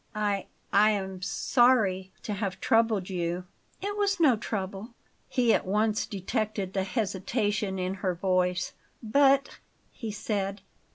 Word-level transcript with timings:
I 0.15 0.47
I 0.73 0.89
am 0.89 1.21
sorry 1.21 2.11
to 2.23 2.33
have 2.33 2.59
troubled 2.59 3.07
you." 3.07 3.45
"It 3.83 3.95
was 3.97 4.19
no 4.19 4.35
trouble." 4.35 4.95
He 5.29 5.53
at 5.53 5.63
once 5.63 6.07
detected 6.07 6.73
the 6.73 6.83
hesitation 6.83 7.77
in 7.77 7.93
her 8.01 8.15
voice. 8.15 8.73
"'But?'" 9.03 9.59
he 9.91 10.09
said. 10.11 10.61